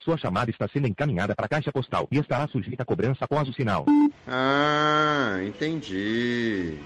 [0.00, 3.48] Sua chamada está sendo encaminhada para a caixa postal e estará sujeita a cobrança após
[3.48, 3.84] o sinal.
[4.26, 6.78] Ah, entendi.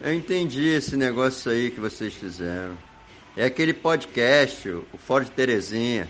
[0.00, 2.76] Eu entendi esse negócio aí que vocês fizeram.
[3.36, 6.08] É aquele podcast, o Ford Terezinha.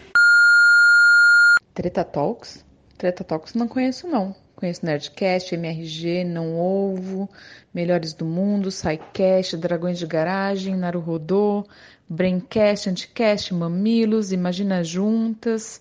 [1.74, 2.64] Treta Talks?
[2.96, 4.34] Treta Talks não conheço não.
[4.56, 7.28] Conheço Nerdcast, MRG, Não Ovo,
[7.72, 11.64] Melhores do Mundo, SciCast, Dragões de Garagem, Naruhodô,
[12.08, 15.80] Braincast, Anticast, Mamilos, Imagina Juntas.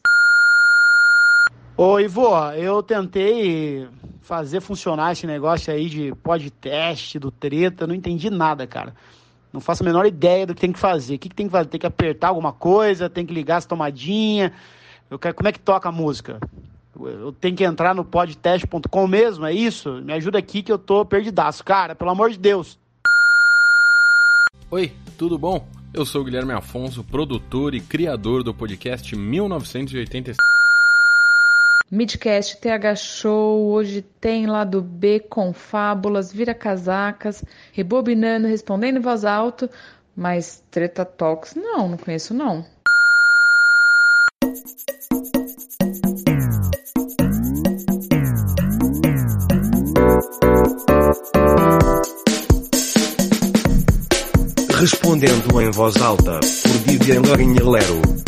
[1.77, 3.88] Ô, Ivo, eu tentei
[4.23, 8.95] fazer funcionar esse negócio aí de podcast, do treta, não entendi nada, cara.
[9.54, 11.13] Não faço a menor ideia do que tem que fazer.
[11.13, 11.70] O que, que tem que fazer?
[11.70, 13.08] Tem que apertar alguma coisa?
[13.08, 14.52] Tem que ligar as tomadinhas?
[15.08, 16.40] Eu quero, como é que toca a música?
[16.99, 20.02] Eu tenho que entrar no podcast.com mesmo, é isso?
[20.02, 21.63] Me ajuda aqui que eu tô perdidaço.
[21.63, 22.76] Cara, pelo amor de Deus.
[24.71, 25.68] Oi, tudo bom?
[25.94, 30.57] Eu sou o Guilherme Afonso, produtor e criador do podcast 1987.
[31.90, 39.24] Midcast, TH Show, hoje tem lado B com fábulas, vira casacas, rebobinando, respondendo em voz
[39.24, 39.70] alta,
[40.13, 42.66] mas Treta Talks não, não conheço não.
[54.77, 58.26] Respondendo em voz alta, por Vivian Lorinha Lero.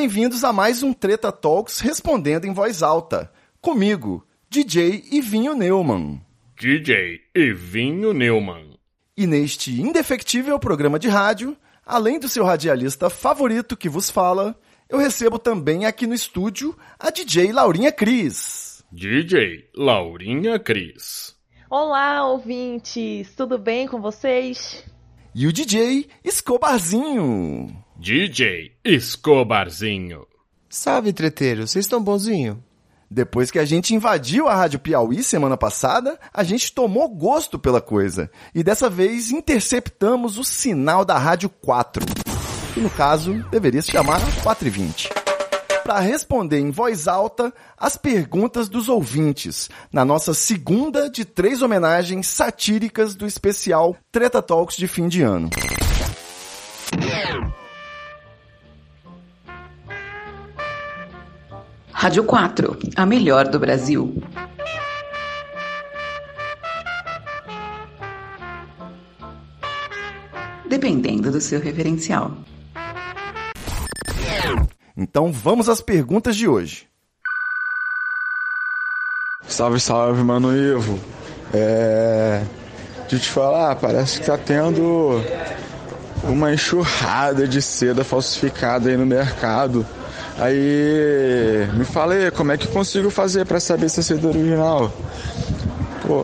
[0.00, 3.30] Bem-vindos a mais um Treta Talks respondendo em voz alta.
[3.60, 6.22] Comigo, DJ Ivinho Neumann.
[6.58, 8.78] DJ Ivinho Neumann.
[9.14, 14.96] E neste indefectível programa de rádio, além do seu radialista favorito que vos fala, eu
[14.96, 18.82] recebo também aqui no estúdio a DJ Laurinha Cris.
[18.90, 21.36] DJ Laurinha Cris.
[21.68, 24.82] Olá, ouvintes, tudo bem com vocês?
[25.34, 27.84] E o DJ Escobarzinho.
[28.02, 30.26] DJ Escobarzinho.
[30.70, 32.64] Salve, treteiro, vocês estão bonzinho?
[33.10, 37.78] Depois que a gente invadiu a Rádio Piauí semana passada, a gente tomou gosto pela
[37.78, 38.30] coisa.
[38.54, 42.02] E dessa vez interceptamos o sinal da Rádio 4.
[42.72, 45.10] Que no caso deveria se chamar 420
[45.84, 52.28] para responder em voz alta as perguntas dos ouvintes, na nossa segunda de três homenagens
[52.28, 55.50] satíricas do especial Treta Talks de fim de ano.
[62.00, 64.22] Rádio 4, a melhor do Brasil.
[70.66, 72.32] Dependendo do seu referencial.
[74.96, 76.88] Então vamos às perguntas de hoje.
[79.46, 80.98] Salve, salve, mano Ivo.
[81.52, 82.42] É.
[83.10, 85.22] De te falar, parece que tá tendo
[86.24, 89.84] uma enxurrada de seda falsificada aí no mercado.
[90.40, 94.26] Aí, me fala aí, como é que eu consigo fazer para saber se é seda
[94.26, 94.90] original?
[96.06, 96.22] Pô.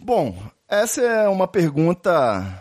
[0.00, 0.36] Bom,
[0.68, 2.60] essa é uma pergunta.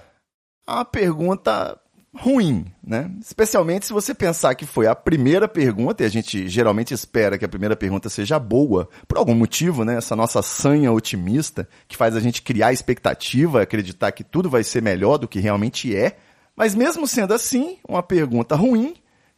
[0.68, 1.76] Uma pergunta
[2.16, 3.10] ruim, né?
[3.20, 7.46] Especialmente se você pensar que foi a primeira pergunta, e a gente geralmente espera que
[7.46, 9.98] a primeira pergunta seja boa, por algum motivo, né?
[9.98, 14.84] Essa nossa sanha otimista que faz a gente criar expectativa, acreditar que tudo vai ser
[14.84, 16.16] melhor do que realmente é.
[16.56, 18.94] Mas mesmo sendo assim, uma pergunta ruim,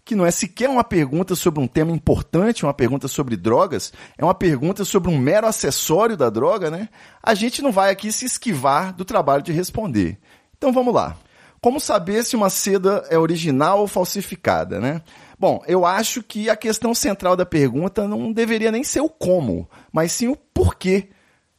[0.10, 4.26] que não é sequer uma pergunta sobre um tema importante, uma pergunta sobre drogas, é
[4.26, 6.90] uma pergunta sobre um mero acessório da droga, né?
[7.22, 10.18] A gente não vai aqui se esquivar do trabalho de responder.
[10.58, 11.16] Então vamos lá.
[11.62, 15.04] Como saber se uma seda é original ou falsificada, né?
[15.38, 19.70] Bom, eu acho que a questão central da pergunta não deveria nem ser o como,
[19.94, 21.10] mas sim o porquê.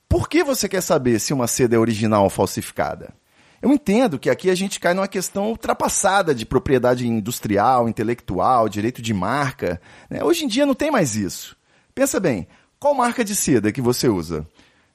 [0.09, 3.15] Por que você quer saber se uma seda é original ou falsificada?
[3.63, 9.03] Eu entendo que aqui a gente cai numa questão ultrapassada de propriedade industrial, intelectual, direito
[9.03, 9.81] de marca.
[10.09, 10.25] Né?
[10.25, 11.57] Hoje em dia não tem mais isso.
[11.95, 12.49] Pensa bem,
[12.79, 14.47] qual marca de seda que você usa?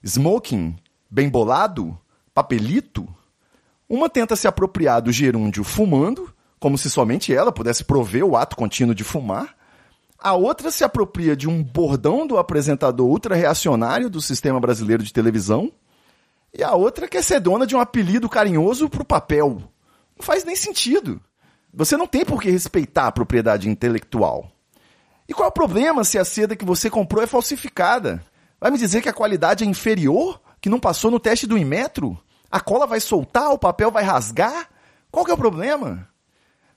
[0.04, 0.76] Smoking?
[1.10, 1.98] Bem bolado?
[2.34, 3.08] Papelito?
[3.88, 8.56] Uma tenta se apropriar do gerúndio fumando, como se somente ela pudesse prover o ato
[8.56, 9.56] contínuo de fumar.
[10.18, 15.72] A outra se apropria de um bordão do apresentador ultra-reacionário do sistema brasileiro de televisão.
[16.58, 19.62] E a outra quer ser dona de um apelido carinhoso pro papel.
[20.18, 21.22] Não faz nem sentido.
[21.74, 24.50] Você não tem por que respeitar a propriedade intelectual.
[25.28, 28.24] E qual é o problema se a seda que você comprou é falsificada?
[28.60, 30.40] Vai me dizer que a qualidade é inferior?
[30.62, 32.18] Que não passou no teste do Inmetro?
[32.50, 34.70] A cola vai soltar, o papel vai rasgar?
[35.12, 36.08] Qual que é o problema?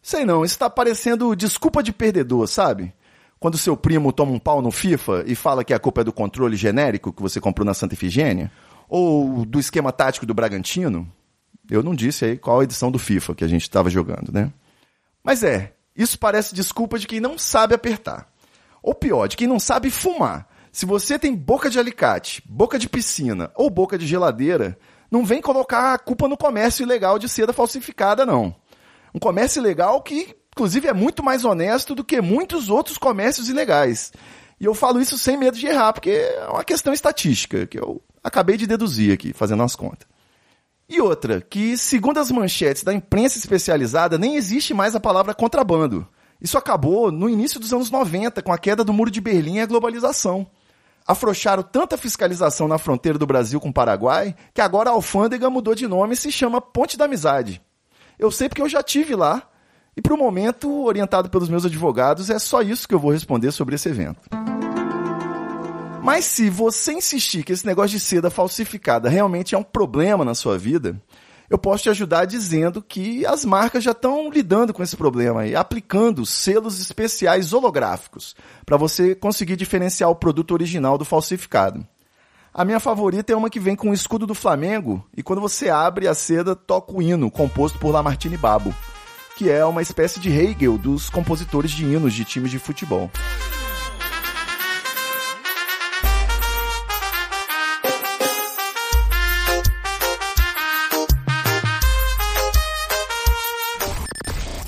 [0.03, 2.93] Sei não, isso está parecendo desculpa de perdedor, sabe?
[3.39, 6.13] Quando seu primo toma um pau no FIFA e fala que a culpa é do
[6.13, 8.51] controle genérico que você comprou na Santa Efigênia?
[8.89, 11.11] Ou do esquema tático do Bragantino?
[11.71, 14.51] Eu não disse aí qual edição do FIFA que a gente estava jogando, né?
[15.23, 18.29] Mas é, Isso parece desculpa de quem não sabe apertar.
[18.81, 20.49] Ou pior, de quem não sabe fumar.
[20.71, 24.79] Se você tem boca de alicate, boca de piscina ou boca de geladeira,
[25.11, 28.55] não vem colocar a culpa no comércio ilegal de seda falsificada, não.
[29.13, 34.13] Um comércio ilegal que, inclusive, é muito mais honesto do que muitos outros comércios ilegais.
[34.61, 38.01] E eu falo isso sem medo de errar, porque é uma questão estatística que eu
[38.23, 40.07] acabei de deduzir aqui, fazendo as contas.
[40.89, 46.07] E outra, que segundo as manchetes da imprensa especializada, nem existe mais a palavra contrabando.
[46.41, 49.61] Isso acabou no início dos anos 90, com a queda do Muro de Berlim e
[49.61, 50.47] a globalização.
[51.07, 55.75] Afrouxaram tanta fiscalização na fronteira do Brasil com o Paraguai que agora a alfândega mudou
[55.75, 57.61] de nome e se chama Ponte da Amizade.
[58.19, 59.43] Eu sei porque eu já tive lá
[59.97, 63.53] e, para o momento, orientado pelos meus advogados, é só isso que eu vou responder
[63.53, 64.21] sobre esse evento.
[66.09, 70.35] Mas se você insistir que esse negócio de seda falsificada realmente é um problema na
[70.35, 70.99] sua vida,
[71.51, 75.55] eu posso te ajudar dizendo que as marcas já estão lidando com esse problema e
[75.55, 78.35] aplicando selos especiais holográficos
[78.65, 81.87] para você conseguir diferenciar o produto original do falsificado.
[82.55, 85.69] A minha favorita é uma que vem com o escudo do Flamengo e quando você
[85.69, 88.75] abre a seda toca o hino composto por Lamartine Babo,
[89.37, 93.11] que é uma espécie de Hegel dos compositores de hinos de times de futebol.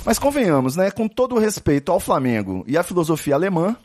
[0.05, 0.89] Mas convenhamos, né?
[0.89, 3.75] Com todo o respeito ao Flamengo e à filosofia alemã,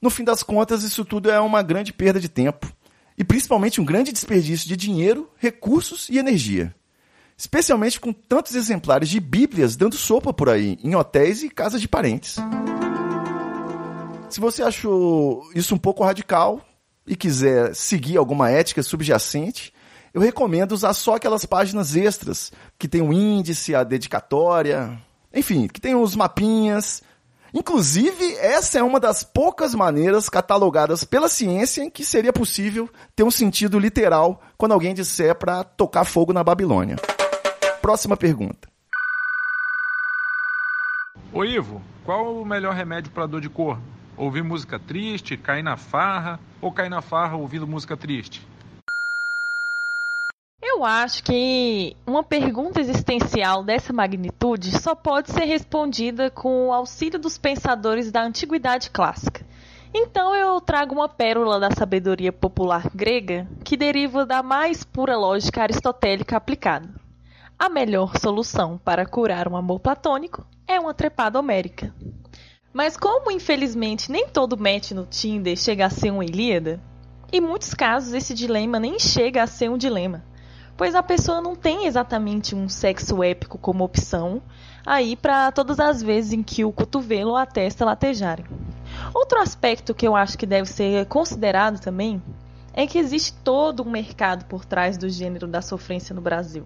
[0.00, 2.70] no fim das contas, isso tudo é uma grande perda de tempo.
[3.16, 6.74] E principalmente um grande desperdício de dinheiro, recursos e energia.
[7.36, 11.88] Especialmente com tantos exemplares de Bíblias dando sopa por aí, em hotéis e casas de
[11.88, 12.36] parentes.
[14.28, 16.60] Se você achou isso um pouco radical
[17.06, 19.72] e quiser seguir alguma ética subjacente,
[20.14, 24.98] eu recomendo usar só aquelas páginas extras que tem o índice, a dedicatória,
[25.34, 27.02] enfim, que tem os mapinhas.
[27.54, 33.24] Inclusive, essa é uma das poucas maneiras catalogadas pela ciência em que seria possível ter
[33.24, 36.96] um sentido literal quando alguém disser para tocar fogo na Babilônia.
[37.82, 38.68] Próxima pergunta.
[41.32, 43.82] Ô Ivo, qual o melhor remédio para dor de corno?
[44.16, 48.46] Ouvir música triste, cair na farra ou cair na farra ouvindo música triste?
[50.82, 57.20] Eu acho que uma pergunta existencial dessa magnitude só pode ser respondida com o auxílio
[57.20, 59.46] dos pensadores da antiguidade clássica.
[59.94, 65.62] Então eu trago uma pérola da sabedoria popular grega que deriva da mais pura lógica
[65.62, 66.88] aristotélica aplicada.
[67.56, 71.94] A melhor solução para curar um amor platônico é uma trepada homérica.
[72.72, 76.82] Mas como infelizmente nem todo match no Tinder chega a ser uma Ilíada,
[77.32, 80.31] em muitos casos esse dilema nem chega a ser um dilema
[80.76, 84.42] pois a pessoa não tem exatamente um sexo épico como opção
[84.84, 88.44] aí para todas as vezes em que o cotovelo ou a testa latejarem.
[89.14, 92.22] Outro aspecto que eu acho que deve ser considerado também
[92.74, 96.64] é que existe todo um mercado por trás do gênero da sofrência no Brasil.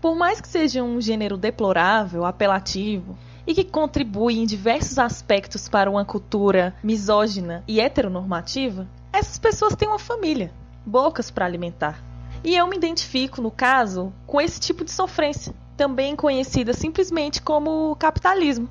[0.00, 3.16] Por mais que seja um gênero deplorável, apelativo
[3.46, 9.88] e que contribui em diversos aspectos para uma cultura misógina e heteronormativa, essas pessoas têm
[9.88, 10.52] uma família,
[10.86, 12.09] bocas para alimentar.
[12.42, 17.94] E eu me identifico, no caso, com esse tipo de sofrência, também conhecida simplesmente como
[17.96, 18.68] capitalismo.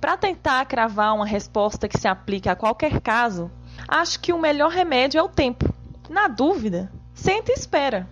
[0.00, 3.50] Para tentar cravar uma resposta que se aplique a qualquer caso,
[3.88, 5.74] acho que o melhor remédio é o tempo.
[6.10, 8.06] Na dúvida, senta e espera.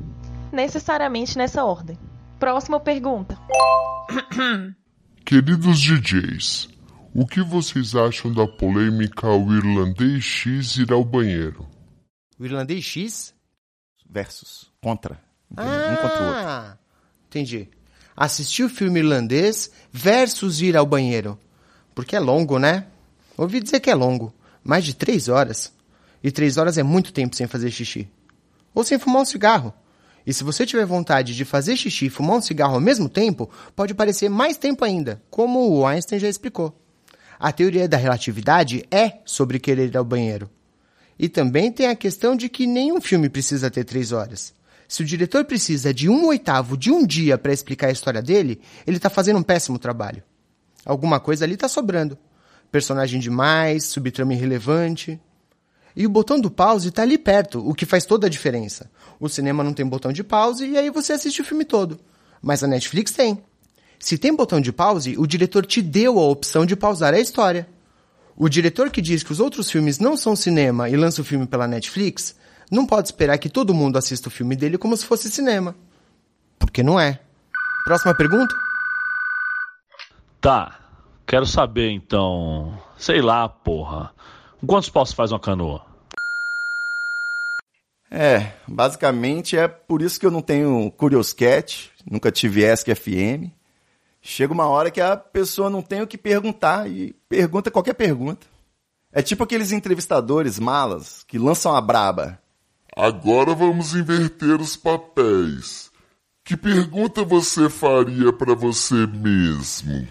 [0.50, 1.98] Necessariamente nessa ordem.
[2.38, 3.38] Próxima pergunta.
[5.24, 6.68] Queridos DJs,
[7.14, 11.66] o que vocês acham da polêmica o irlandês X ir ao banheiro?
[12.38, 13.34] O irlandês X?
[14.08, 14.73] Versus.
[14.84, 15.18] Contra.
[15.56, 16.78] Ah, um contra o outro.
[17.28, 17.70] Entendi.
[18.14, 21.38] Assistir o filme irlandês versus ir ao banheiro.
[21.94, 22.84] Porque é longo, né?
[23.34, 24.30] Ouvi dizer que é longo.
[24.62, 25.72] Mais de três horas.
[26.22, 28.06] E três horas é muito tempo sem fazer xixi.
[28.74, 29.72] Ou sem fumar um cigarro.
[30.26, 33.50] E se você tiver vontade de fazer xixi e fumar um cigarro ao mesmo tempo,
[33.74, 36.78] pode parecer mais tempo ainda, como o Einstein já explicou.
[37.40, 40.50] A teoria da relatividade é sobre querer ir ao banheiro.
[41.18, 44.52] E também tem a questão de que nenhum filme precisa ter três horas.
[44.94, 48.60] Se o diretor precisa de um oitavo de um dia para explicar a história dele,
[48.86, 50.22] ele está fazendo um péssimo trabalho.
[50.86, 52.16] Alguma coisa ali está sobrando.
[52.70, 55.20] Personagem demais, subtrama irrelevante.
[55.96, 58.88] E o botão do pause está ali perto, o que faz toda a diferença.
[59.18, 61.98] O cinema não tem botão de pause e aí você assiste o filme todo.
[62.40, 63.42] Mas a Netflix tem.
[63.98, 67.66] Se tem botão de pause, o diretor te deu a opção de pausar a história.
[68.36, 71.48] O diretor que diz que os outros filmes não são cinema e lança o filme
[71.48, 72.36] pela Netflix
[72.70, 75.74] não pode esperar que todo mundo assista o filme dele como se fosse cinema.
[76.58, 77.20] Porque não é.
[77.84, 78.54] Próxima pergunta?
[80.40, 80.80] Tá.
[81.26, 84.12] Quero saber então, sei lá, porra.
[84.66, 85.84] Quantos paus faz uma canoa?
[88.10, 93.50] É, basicamente é por isso que eu não tenho Curioscat, nunca tive Ask FM.
[94.22, 98.46] Chega uma hora que a pessoa não tem o que perguntar e pergunta qualquer pergunta.
[99.12, 102.40] É tipo aqueles entrevistadores malas que lançam a braba.
[102.96, 105.90] Agora vamos inverter os papéis.
[106.44, 110.06] Que pergunta você faria para você mesmo?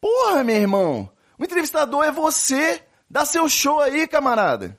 [0.00, 1.10] Porra, meu irmão!
[1.38, 2.82] O entrevistador é você!
[3.10, 4.78] Dá seu show aí, camarada!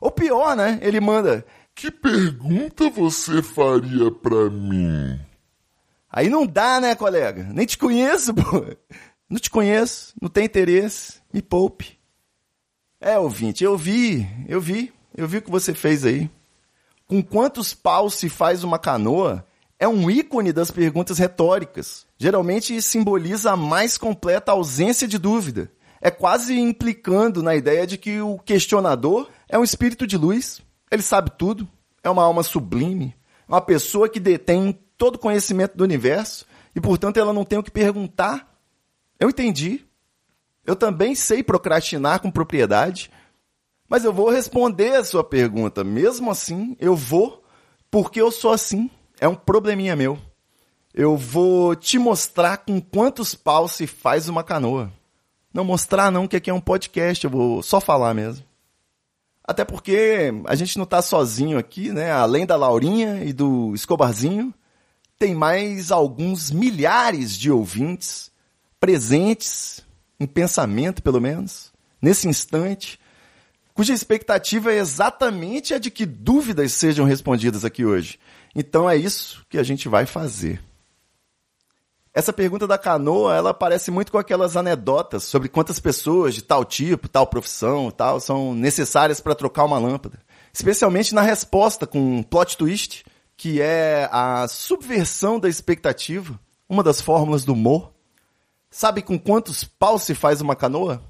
[0.00, 0.78] Ou pior, né?
[0.82, 1.44] Ele manda.
[1.74, 5.18] Que pergunta você faria para mim?
[6.08, 7.42] Aí não dá, né, colega?
[7.52, 8.64] Nem te conheço, pô.
[9.28, 11.20] Não te conheço, não tem interesse.
[11.32, 11.98] Me poupe.
[13.00, 16.30] É, ouvinte, eu vi, eu vi, eu vi o que você fez aí.
[17.14, 19.46] Com quantos paus se faz uma canoa?
[19.78, 22.04] É um ícone das perguntas retóricas.
[22.18, 25.70] Geralmente simboliza a mais completa ausência de dúvida.
[26.00, 30.60] É quase implicando na ideia de que o questionador é um espírito de luz.
[30.90, 31.68] Ele sabe tudo,
[32.02, 33.14] é uma alma sublime,
[33.46, 36.44] uma pessoa que detém todo o conhecimento do universo
[36.74, 38.58] e, portanto, ela não tem o que perguntar.
[39.20, 39.86] Eu entendi.
[40.66, 43.08] Eu também sei procrastinar com propriedade,
[43.88, 45.84] mas eu vou responder a sua pergunta.
[45.84, 47.44] Mesmo assim, eu vou,
[47.90, 48.90] porque eu sou assim.
[49.20, 50.18] É um probleminha meu.
[50.92, 54.92] Eu vou te mostrar com quantos paus se faz uma canoa.
[55.52, 58.44] Não mostrar não, que aqui é um podcast, eu vou só falar mesmo.
[59.46, 62.10] Até porque a gente não está sozinho aqui, né?
[62.10, 64.54] Além da Laurinha e do Escobarzinho,
[65.18, 68.32] tem mais alguns milhares de ouvintes
[68.80, 69.84] presentes,
[70.18, 72.98] em pensamento pelo menos, nesse instante,
[73.74, 78.18] cuja expectativa é exatamente a de que dúvidas sejam respondidas aqui hoje.
[78.54, 80.62] Então é isso que a gente vai fazer.
[82.14, 86.64] Essa pergunta da canoa, ela parece muito com aquelas anedotas sobre quantas pessoas de tal
[86.64, 90.20] tipo, tal profissão, tal, são necessárias para trocar uma lâmpada.
[90.52, 93.04] Especialmente na resposta com um plot twist,
[93.36, 96.38] que é a subversão da expectativa,
[96.68, 97.92] uma das fórmulas do humor.
[98.70, 101.02] Sabe com quantos paus se faz uma canoa?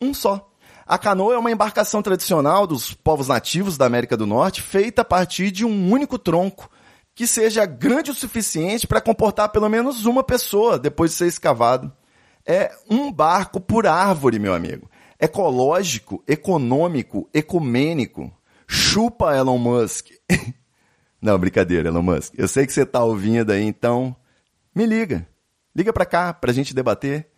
[0.00, 0.12] Um.
[0.12, 0.50] Só.
[0.86, 5.04] A canoa é uma embarcação tradicional dos povos nativos da América do Norte, feita a
[5.04, 6.70] partir de um único tronco,
[7.12, 11.92] que seja grande o suficiente para comportar pelo menos uma pessoa depois de ser escavado.
[12.46, 14.88] É um barco por árvore, meu amigo.
[15.18, 18.32] Ecológico, econômico, ecumênico.
[18.68, 20.10] Chupa Elon Musk.
[21.20, 22.34] Não, brincadeira, Elon Musk.
[22.36, 24.14] Eu sei que você está ouvindo aí, então
[24.72, 25.26] me liga.
[25.74, 27.28] Liga para cá para a gente debater.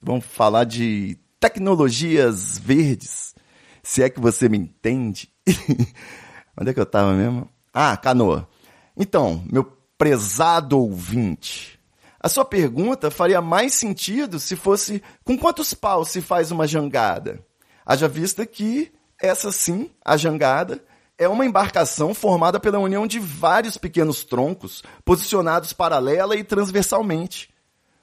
[0.00, 3.34] Vamos falar de tecnologias verdes.
[3.82, 5.30] Se é que você me entende.
[6.58, 7.48] Onde é que eu estava mesmo?
[7.72, 8.48] Ah, canoa.
[8.96, 9.64] Então, meu
[9.98, 11.78] prezado ouvinte,
[12.20, 17.44] a sua pergunta faria mais sentido se fosse com quantos paus se faz uma jangada?
[17.84, 20.82] Haja vista que essa sim, a jangada,
[21.18, 27.48] é uma embarcação formada pela união de vários pequenos troncos, posicionados paralela e transversalmente.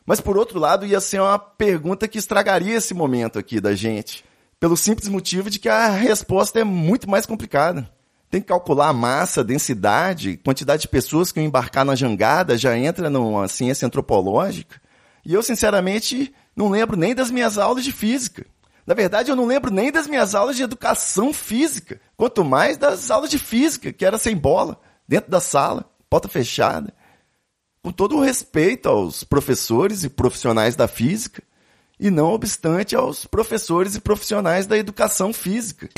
[0.05, 4.24] Mas por outro lado, ia ser uma pergunta que estragaria esse momento aqui da gente,
[4.60, 7.89] pelo simples motivo de que a resposta é muito mais complicada.
[8.29, 12.77] Tem que calcular a massa, a densidade, quantidade de pessoas que embarcar na jangada, já
[12.77, 14.81] entra numa ciência antropológica.
[15.25, 18.45] E eu, sinceramente, não lembro nem das minhas aulas de física.
[18.86, 23.10] Na verdade, eu não lembro nem das minhas aulas de educação física, quanto mais das
[23.10, 26.93] aulas de física, que era sem bola, dentro da sala, porta fechada.
[27.84, 31.44] Com todo o respeito aos professores e profissionais da física,
[32.00, 35.90] e não obstante aos professores e profissionais da educação física.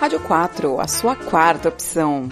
[0.00, 2.30] Rádio 4, a sua quarta opção.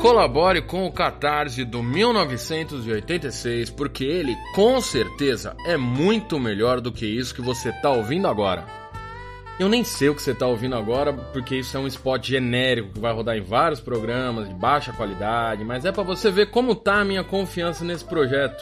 [0.00, 7.04] Colabore com o Catarse do 1986, porque ele, com certeza, é muito melhor do que
[7.04, 8.79] isso que você está ouvindo agora.
[9.60, 12.94] Eu nem sei o que você está ouvindo agora, porque isso é um spot genérico
[12.94, 16.74] que vai rodar em vários programas de baixa qualidade, mas é para você ver como
[16.74, 18.58] tá a minha confiança nesse projeto.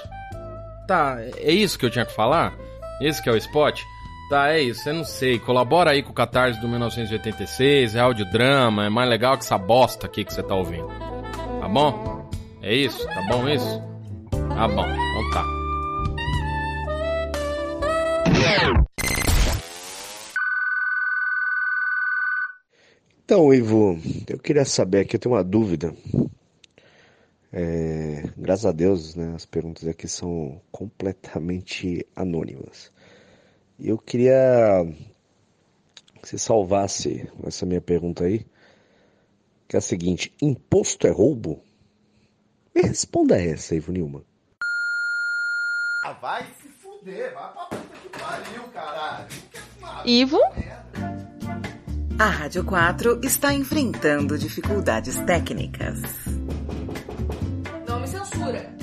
[0.88, 2.52] Tá, é isso que eu tinha que falar?
[3.00, 3.80] Esse que é o spot?
[4.28, 5.38] Tá, é isso, eu não sei.
[5.38, 10.08] Colabora aí com o Catarse do 1986, é audiodrama, é mais legal que essa bosta
[10.08, 10.88] aqui que você tá ouvindo.
[11.60, 12.28] Tá bom?
[12.60, 13.06] É isso?
[13.06, 13.80] Tá bom isso?
[14.32, 15.44] Tá bom, então tá.
[23.30, 25.94] Então, Ivo, eu queria saber aqui, eu tenho uma dúvida.
[27.52, 32.90] É, graças a Deus, né, as perguntas aqui são completamente anônimas.
[33.78, 34.32] E eu queria
[36.22, 38.46] que você salvasse essa minha pergunta aí
[39.68, 41.60] que é a seguinte: imposto é roubo?
[42.74, 44.24] Me responda essa, Ivo Nilman.
[46.02, 49.28] Ah, vai se fuder, vai pra puta que pariu, caralho.
[50.06, 50.40] Ivo?
[52.18, 56.02] A Rádio 4 está enfrentando dificuldades técnicas.
[57.86, 58.74] Não me censura.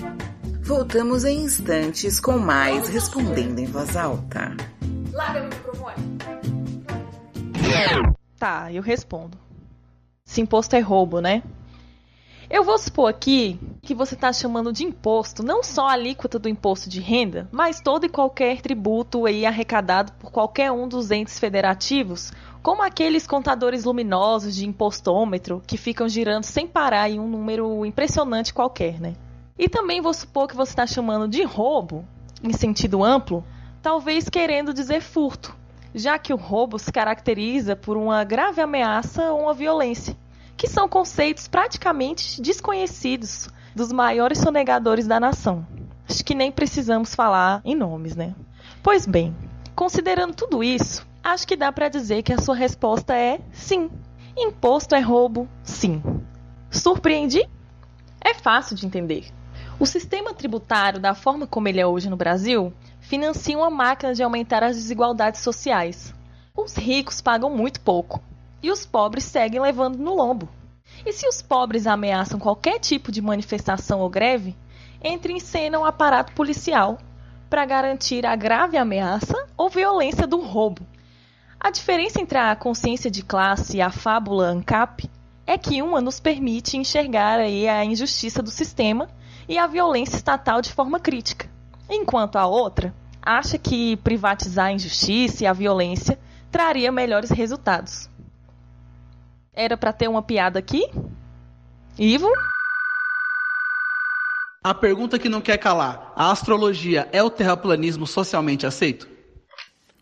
[0.62, 4.56] Voltamos em instantes com mais respondendo em voz alta.
[5.12, 6.18] Larga meu microfone.
[8.39, 9.38] Tá, eu respondo.
[10.24, 11.44] Se imposto é roubo, né?
[12.50, 16.48] Eu vou supor aqui que você está chamando de imposto não só a alíquota do
[16.48, 21.39] imposto de renda, mas todo e qualquer tributo aí arrecadado por qualquer um dos entes
[21.39, 22.32] federativos,
[22.65, 28.51] como aqueles contadores luminosos de impostômetro que ficam girando sem parar em um número impressionante
[28.51, 29.13] qualquer, né?
[29.55, 32.03] E também vou supor que você está chamando de roubo,
[32.43, 33.43] em sentido amplo,
[33.84, 35.55] talvez querendo dizer furto,
[35.93, 40.17] já que o roubo se caracteriza por uma grave ameaça ou uma violência
[40.57, 45.67] que são conceitos praticamente desconhecidos dos maiores sonegadores da nação.
[46.10, 48.34] Acho que nem precisamos falar em nomes, né?
[48.81, 49.36] Pois bem,
[49.75, 53.89] considerando tudo isso, acho que dá para dizer que a sua resposta é sim.
[54.38, 56.01] Imposto é roubo, sim.
[56.70, 57.50] Surpreendi?
[58.22, 59.25] É fácil de entender.
[59.79, 64.22] O sistema tributário, da forma como ele é hoje no Brasil, financia uma máquina de
[64.22, 66.13] aumentar as desigualdades sociais.
[66.55, 68.22] Os ricos pagam muito pouco,
[68.62, 70.48] e os pobres seguem levando no lombo.
[71.05, 74.55] E se os pobres ameaçam qualquer tipo de manifestação ou greve,
[75.03, 76.98] entra em cena um aparato policial
[77.50, 80.86] para garantir a grave ameaça ou violência do roubo.
[81.65, 85.10] A diferença entre a consciência de classe e a fábula ANCAP
[85.48, 89.10] é que uma nos permite enxergar aí a injustiça do sistema
[89.50, 91.50] e a violência estatal de forma crítica,
[91.89, 96.19] enquanto a outra acha que privatizar a injustiça e a violência
[96.51, 98.07] traria melhores resultados.
[99.51, 100.88] Era para ter uma piada aqui?
[101.97, 102.30] Ivo?
[104.63, 109.10] A pergunta que não quer calar: a astrologia é o terraplanismo socialmente aceito?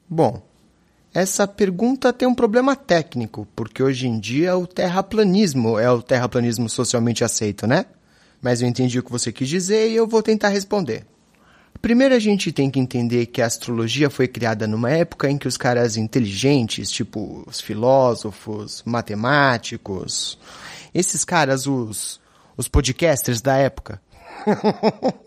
[0.10, 0.52] Bom,
[1.14, 6.68] essa pergunta tem um problema técnico, porque hoje em dia o terraplanismo é o terraplanismo
[6.68, 7.86] socialmente aceito, né?
[8.42, 11.06] Mas eu entendi o que você quis dizer e eu vou tentar responder.
[11.82, 15.48] Primeiro a gente tem que entender que a astrologia foi criada numa época em que
[15.48, 20.40] os caras inteligentes, tipo os filósofos, matemáticos,
[20.94, 22.20] esses caras, os,
[22.58, 24.02] os podcasters da época.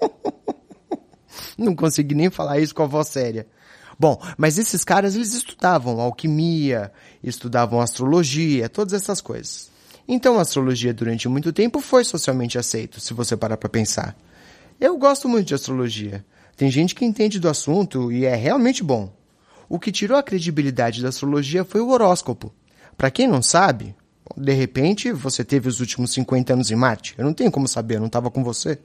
[1.57, 3.46] Não consegui nem falar isso com a voz séria.
[3.98, 9.70] Bom, mas esses caras eles estudavam alquimia, estudavam astrologia, todas essas coisas.
[10.06, 14.16] Então a astrologia durante muito tempo foi socialmente aceito, se você parar para pensar.
[14.78, 16.24] Eu gosto muito de astrologia.
[16.56, 19.12] Tem gente que entende do assunto e é realmente bom.
[19.68, 22.52] O que tirou a credibilidade da astrologia foi o horóscopo.
[22.96, 23.94] Para quem não sabe,
[24.37, 27.14] de repente você teve os últimos 50 anos em Marte.
[27.18, 28.78] Eu não tenho como saber, eu não estava com você.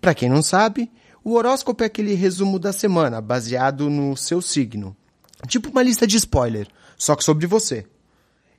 [0.00, 0.90] Para quem não sabe,
[1.26, 4.96] o horóscopo é aquele resumo da semana, baseado no seu signo.
[5.48, 7.84] Tipo uma lista de spoiler, só que sobre você.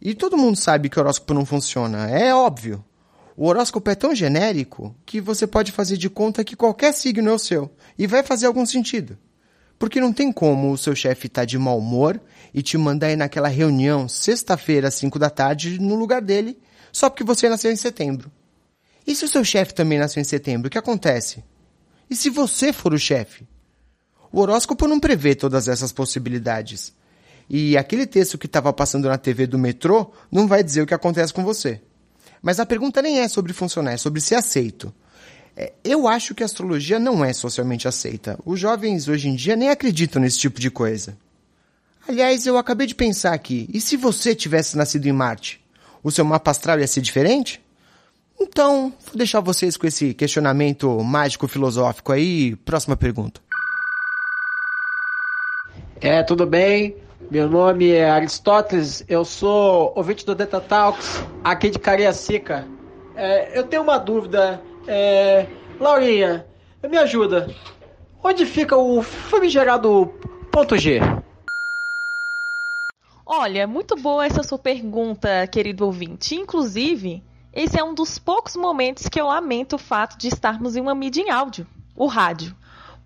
[0.01, 2.84] E todo mundo sabe que o horóscopo não funciona, é óbvio.
[3.38, 7.32] O horóscopo é tão genérico que você pode fazer de conta que qualquer signo é
[7.32, 9.17] o seu e vai fazer algum sentido.
[9.80, 12.19] Porque não tem como o seu chefe estar tá de mau humor
[12.53, 16.60] e te mandar ir naquela reunião sexta-feira às 5 da tarde no lugar dele
[16.91, 18.30] só porque você nasceu em setembro.
[19.08, 21.45] E se o seu chefe também nasceu em setembro, o que acontece?
[22.10, 23.48] E se você for o chefe?
[24.32, 26.93] O horóscopo não prevê todas essas possibilidades.
[27.50, 30.93] E aquele texto que estava passando na TV do metrô não vai dizer o que
[30.93, 31.82] acontece com você.
[32.41, 34.93] Mas a pergunta nem é sobre funcionar, é sobre ser aceito.
[35.56, 38.38] É, eu acho que a astrologia não é socialmente aceita.
[38.46, 41.17] Os jovens hoje em dia nem acreditam nesse tipo de coisa.
[42.08, 45.60] Aliás, eu acabei de pensar aqui, e se você tivesse nascido em Marte?
[46.02, 47.62] O seu mapa astral ia ser diferente?
[48.39, 52.56] Então, vou deixar vocês com esse questionamento mágico-filosófico aí.
[52.58, 53.41] Próxima pergunta.
[56.00, 56.95] É, tudo bem?
[57.30, 62.65] Meu nome é Aristóteles, eu sou ouvinte do Data Talks, aqui de Cariacica.
[63.15, 64.62] É, eu tenho uma dúvida.
[64.88, 65.45] É,
[65.80, 66.45] Laurinha,
[66.88, 67.54] me ajuda.
[68.23, 70.08] Onde fica o famigerado
[70.52, 71.02] ponto G?
[73.26, 76.36] Olha, muito boa essa sua pergunta, querido ouvinte.
[76.36, 77.21] Inclusive,
[77.58, 80.96] esse é um dos poucos momentos que eu lamento o fato de estarmos em uma
[80.96, 82.56] mídia em áudio, o rádio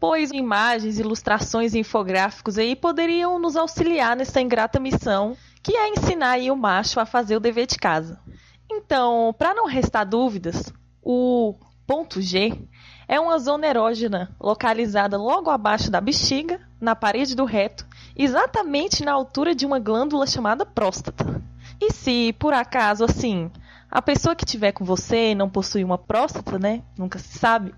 [0.02, 6.40] pois imagens, ilustrações e infográficos aí poderiam nos auxiliar nessa ingrata missão, que é ensinar
[6.40, 8.20] o macho a fazer o dever de casa.
[8.68, 11.54] Então, para não restar dúvidas, o
[11.86, 12.68] ponto G
[13.08, 17.86] é uma zona erógena localizada logo abaixo da bexiga, na parede do reto,
[18.16, 21.44] exatamente na altura de uma glândula chamada próstata.
[21.80, 23.52] E se, por acaso, assim,
[23.92, 26.82] A pessoa que estiver com você não possui uma próstata, né?
[26.98, 27.76] Nunca se sabe.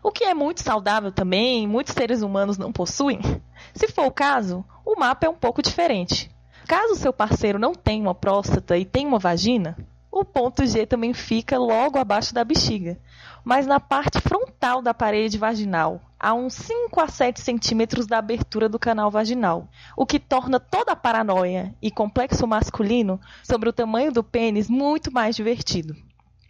[0.00, 3.20] O que é muito saudável também, muitos seres humanos não possuem.
[3.74, 6.30] Se for o caso, o mapa é um pouco diferente.
[6.68, 9.76] Caso seu parceiro não tenha uma próstata e tenha uma vagina,
[10.18, 12.98] o ponto G também fica logo abaixo da bexiga,
[13.46, 18.68] mas na parte frontal da parede vaginal, a uns 5 a 7 centímetros da abertura
[18.68, 24.10] do canal vaginal, o que torna toda a paranoia e complexo masculino sobre o tamanho
[24.10, 25.94] do pênis muito mais divertido.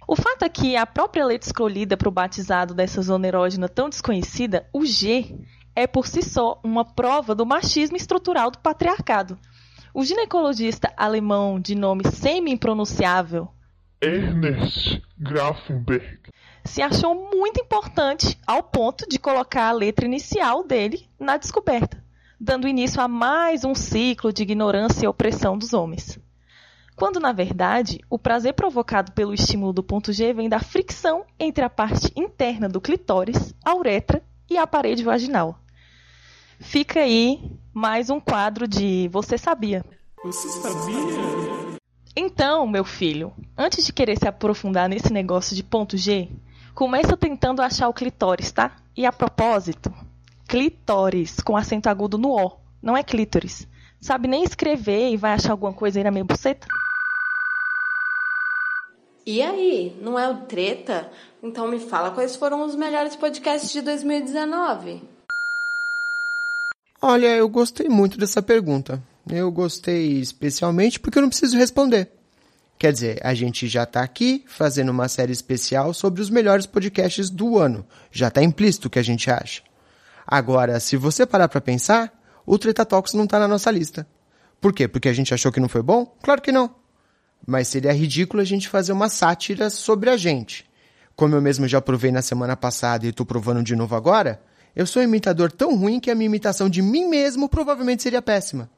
[0.08, 3.90] O fato é que a própria letra escolhida para o batizado dessa zona erógena tão
[3.90, 5.38] desconhecida, o G,
[5.74, 9.38] é por si só uma prova do machismo estrutural do patriarcado.
[9.92, 13.50] O ginecologista alemão de nome semi-impronunciável
[14.00, 16.20] Ernest Grafenberg
[16.66, 22.02] se achou muito importante ao ponto de colocar a letra inicial dele na descoberta,
[22.38, 26.18] dando início a mais um ciclo de ignorância e opressão dos homens.
[26.96, 31.64] Quando, na verdade, o prazer provocado pelo estímulo do ponto G vem da fricção entre
[31.64, 35.58] a parte interna do clitóris, a uretra e a parede vaginal.
[36.58, 39.84] Fica aí mais um quadro de Você Sabia?
[40.24, 41.76] Você sabia?
[42.16, 46.30] Então, meu filho, antes de querer se aprofundar nesse negócio de ponto G,
[46.76, 48.76] começa tentando achar o clitóris, tá?
[48.94, 49.90] E a propósito,
[50.46, 53.66] clitóris com acento agudo no O, não é clítoris.
[53.98, 56.66] Sabe nem escrever e vai achar alguma coisa aí na minha buceta?
[59.24, 61.10] E aí, não é o treta?
[61.42, 65.02] Então me fala quais foram os melhores podcasts de 2019.
[67.00, 69.02] Olha, eu gostei muito dessa pergunta.
[69.28, 72.15] Eu gostei especialmente porque eu não preciso responder.
[72.78, 77.30] Quer dizer, a gente já está aqui fazendo uma série especial sobre os melhores podcasts
[77.30, 77.86] do ano.
[78.12, 79.62] Já está implícito o que a gente acha.
[80.26, 82.12] Agora, se você parar para pensar,
[82.44, 84.06] o Treta Talks não está na nossa lista.
[84.60, 84.86] Por quê?
[84.86, 86.04] Porque a gente achou que não foi bom?
[86.22, 86.74] Claro que não.
[87.46, 90.68] Mas seria ridículo a gente fazer uma sátira sobre a gente.
[91.14, 94.42] Como eu mesmo já provei na semana passada e estou provando de novo agora,
[94.74, 98.20] eu sou um imitador tão ruim que a minha imitação de mim mesmo provavelmente seria
[98.20, 98.68] péssima.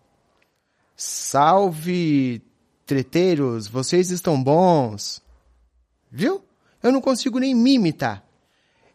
[0.95, 2.43] Salve,
[2.89, 5.21] treteiros, vocês estão bons.
[6.11, 6.43] Viu?
[6.83, 8.25] Eu não consigo nem me imitar.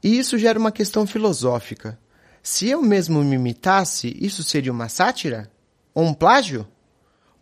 [0.03, 1.99] E isso gera uma questão filosófica.
[2.41, 5.49] Se eu mesmo me imitasse, isso seria uma sátira?
[5.93, 6.67] Ou um plágio?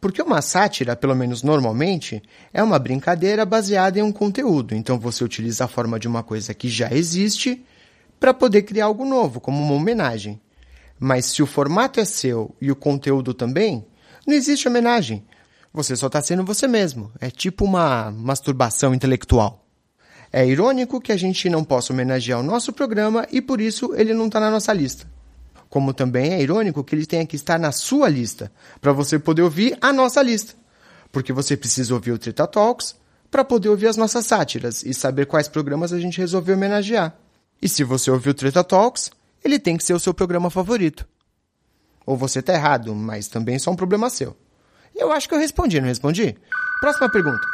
[0.02, 2.22] Porque uma sátira, pelo menos normalmente,
[2.54, 4.76] é uma brincadeira baseada em um conteúdo.
[4.76, 7.66] Então você utiliza a forma de uma coisa que já existe
[8.20, 10.40] para poder criar algo novo, como uma homenagem.
[11.00, 13.86] Mas se o formato é seu e o conteúdo também,
[14.28, 15.24] não existe homenagem.
[15.74, 17.12] Você só está sendo você mesmo.
[17.20, 19.66] É tipo uma masturbação intelectual.
[20.32, 24.14] É irônico que a gente não possa homenagear o nosso programa e por isso ele
[24.14, 25.06] não está na nossa lista.
[25.70, 29.42] Como também é irônico que ele tenha que estar na sua lista, para você poder
[29.42, 30.54] ouvir a nossa lista.
[31.12, 32.96] Porque você precisa ouvir o Treta Talks
[33.30, 37.16] para poder ouvir as nossas sátiras e saber quais programas a gente resolveu homenagear.
[37.62, 39.12] E se você ouviu o Treta Talks,
[39.44, 41.08] ele tem que ser o seu programa favorito.
[42.06, 44.36] Ou você está errado, mas também só um problema seu.
[44.96, 46.36] Eu acho que eu respondi, não respondi?
[46.80, 47.48] Próxima pergunta.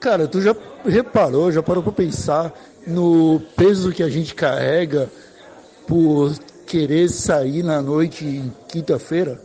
[0.00, 2.52] Cara, tu já reparou, já parou pra pensar
[2.86, 5.08] no peso que a gente carrega
[5.86, 6.34] por
[6.66, 9.40] querer sair na noite em quinta-feira?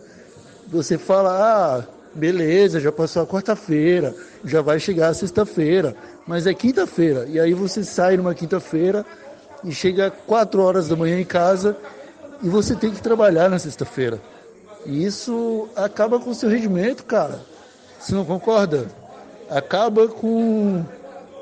[0.69, 1.83] Você fala, ah,
[2.13, 7.25] beleza, já passou a quarta-feira, já vai chegar a sexta-feira, mas é quinta-feira.
[7.29, 9.05] E aí você sai numa quinta-feira
[9.63, 11.77] e chega quatro horas da manhã em casa
[12.41, 14.19] e você tem que trabalhar na sexta-feira.
[14.87, 17.41] E isso acaba com o seu rendimento, cara.
[17.99, 18.87] Você não concorda?
[19.49, 20.83] Acaba com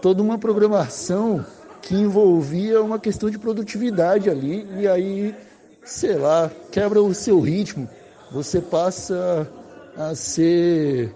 [0.02, 1.46] toda uma programação
[1.80, 5.36] que envolvia uma questão de produtividade ali e aí,
[5.84, 7.88] sei lá, quebra o seu ritmo.
[8.32, 9.48] Você passa
[9.96, 11.14] a ser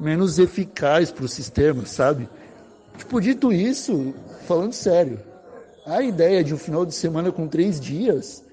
[0.00, 2.28] menos eficaz para o sistema, sabe?
[2.96, 4.12] Tipo, dito isso,
[4.48, 5.20] falando sério,
[5.86, 8.44] a ideia de um final de semana com três dias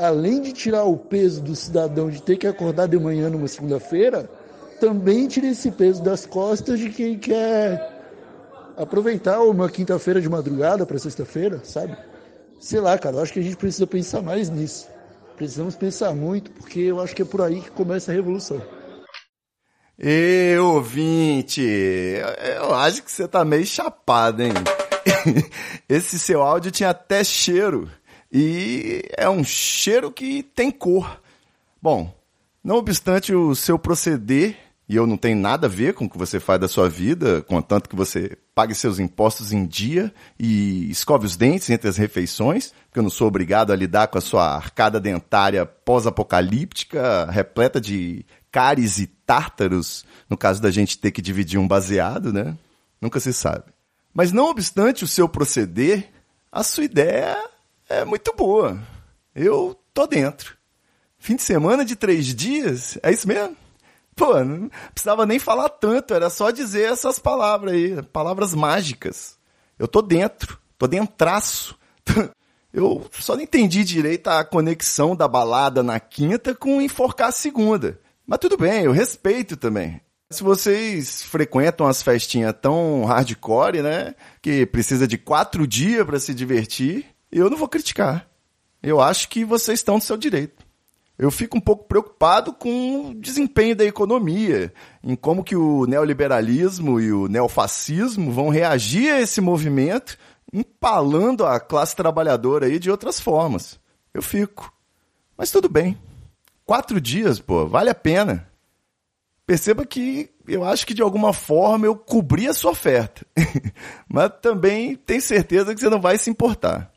[0.00, 4.28] além de tirar o peso do cidadão de ter que acordar de manhã numa segunda-feira,
[4.80, 8.00] também tira esse peso das costas de quem quer
[8.76, 11.96] aproveitar uma quinta-feira de madrugada para sexta-feira, sabe?
[12.58, 14.88] Sei lá, cara, eu acho que a gente precisa pensar mais nisso.
[15.36, 18.60] Precisamos pensar muito, porque eu acho que é por aí que começa a revolução.
[19.98, 21.60] Ê, ouvinte,
[22.56, 24.52] eu acho que você tá meio chapado, hein?
[25.86, 27.90] Esse seu áudio tinha até cheiro.
[28.32, 31.20] E é um cheiro que tem cor.
[31.82, 32.14] Bom,
[32.62, 34.56] não obstante o seu proceder,
[34.88, 37.42] e eu não tenho nada a ver com o que você faz da sua vida,
[37.42, 42.74] contanto que você pague seus impostos em dia e escove os dentes entre as refeições,
[42.86, 48.26] porque eu não sou obrigado a lidar com a sua arcada dentária pós-apocalíptica, repleta de
[48.50, 52.56] cáries e tártaros, no caso da gente ter que dividir um baseado, né?
[53.00, 53.64] Nunca se sabe.
[54.12, 56.10] Mas não obstante o seu proceder,
[56.50, 57.36] a sua ideia
[57.90, 58.80] é muito boa.
[59.34, 60.56] Eu tô dentro.
[61.18, 62.96] Fim de semana de três dias?
[63.02, 63.56] É isso mesmo?
[64.16, 69.36] Pô, não precisava nem falar tanto, era só dizer essas palavras aí, palavras mágicas.
[69.78, 71.76] Eu tô dentro, tô dentraço.
[72.72, 77.98] Eu só não entendi direito a conexão da balada na quinta com enforcar a segunda.
[78.24, 80.00] Mas tudo bem, eu respeito também.
[80.30, 84.14] Se vocês frequentam as festinhas tão hardcore, né?
[84.40, 87.06] Que precisa de quatro dias para se divertir,
[87.38, 88.28] eu não vou criticar.
[88.82, 90.64] Eu acho que vocês estão no seu direito.
[91.18, 94.72] Eu fico um pouco preocupado com o desempenho da economia,
[95.04, 100.16] em como que o neoliberalismo e o neofascismo vão reagir a esse movimento
[100.52, 103.78] empalando a classe trabalhadora aí de outras formas.
[104.14, 104.72] Eu fico.
[105.36, 105.98] Mas tudo bem.
[106.64, 108.48] Quatro dias, pô, vale a pena.
[109.46, 113.26] Perceba que eu acho que de alguma forma eu cobri a sua oferta.
[114.08, 116.89] Mas também tenho certeza que você não vai se importar.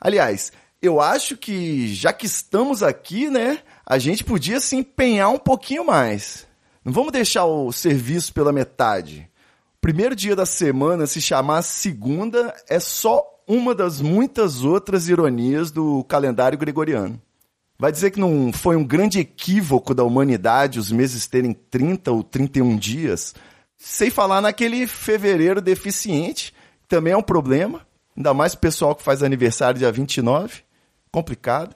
[0.00, 5.38] Aliás, eu acho que já que estamos aqui, né, a gente podia se empenhar um
[5.38, 6.46] pouquinho mais.
[6.84, 9.28] Não vamos deixar o serviço pela metade
[9.86, 16.02] primeiro dia da semana se chamar segunda é só uma das muitas outras ironias do
[16.08, 17.22] calendário gregoriano.
[17.78, 22.24] Vai dizer que não foi um grande equívoco da humanidade os meses terem 30 ou
[22.24, 23.32] 31 dias?
[23.78, 29.02] Sem falar naquele fevereiro deficiente, que também é um problema, ainda mais o pessoal que
[29.02, 30.62] faz aniversário dia 29,
[31.10, 31.74] complicado.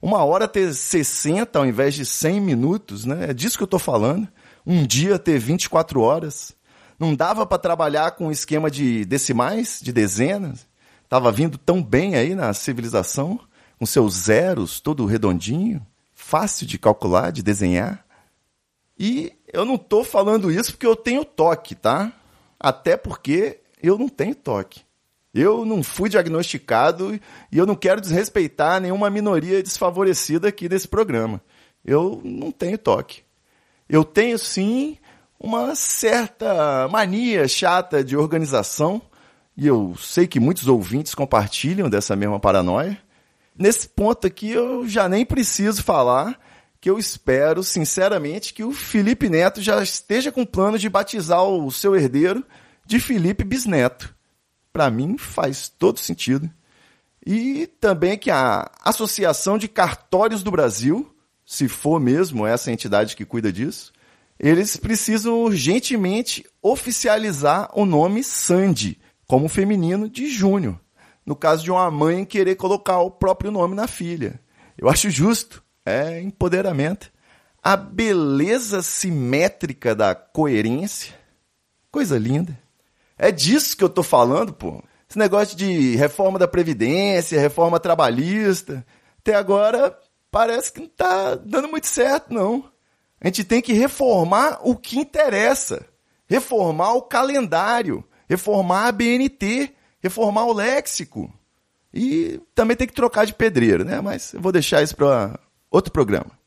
[0.00, 3.30] Uma hora ter 60 ao invés de 100 minutos, né?
[3.30, 4.28] É disso que eu estou falando.
[4.66, 6.54] Um dia ter 24 horas.
[6.98, 10.66] Não dava para trabalhar com um esquema de decimais, de dezenas.
[11.02, 13.40] Estava vindo tão bem aí na civilização,
[13.78, 18.04] com seus zeros todo redondinho, fácil de calcular, de desenhar.
[18.98, 22.12] E eu não estou falando isso porque eu tenho toque, tá?
[22.58, 24.82] Até porque eu não tenho toque.
[25.38, 27.14] Eu não fui diagnosticado
[27.52, 31.40] e eu não quero desrespeitar nenhuma minoria desfavorecida aqui desse programa.
[31.84, 33.22] Eu não tenho toque.
[33.88, 34.98] Eu tenho sim
[35.38, 39.00] uma certa mania chata de organização,
[39.56, 42.98] e eu sei que muitos ouvintes compartilham dessa mesma paranoia.
[43.56, 46.38] Nesse ponto aqui eu já nem preciso falar
[46.80, 51.70] que eu espero, sinceramente, que o Felipe Neto já esteja com plano de batizar o
[51.70, 52.44] seu herdeiro
[52.84, 54.17] de Felipe Bisneto.
[54.78, 56.48] Para mim faz todo sentido.
[57.26, 61.12] E também que a Associação de Cartórios do Brasil,
[61.44, 63.92] se for mesmo essa entidade que cuida disso,
[64.38, 70.78] eles precisam urgentemente oficializar o nome Sandy como feminino de Júnior,
[71.26, 74.40] no caso de uma mãe querer colocar o próprio nome na filha.
[74.78, 77.10] Eu acho justo, é empoderamento.
[77.60, 81.12] A beleza simétrica da coerência,
[81.90, 82.56] coisa linda.
[83.18, 84.82] É disso que eu tô falando, pô.
[85.08, 88.84] Esse negócio de reforma da Previdência, reforma trabalhista,
[89.18, 89.98] até agora
[90.30, 92.70] parece que não tá dando muito certo, não.
[93.20, 95.84] A gente tem que reformar o que interessa.
[96.26, 101.32] Reformar o calendário, reformar a BNT, reformar o léxico.
[101.92, 104.00] E também tem que trocar de pedreiro, né?
[104.00, 106.38] Mas eu vou deixar isso para outro programa.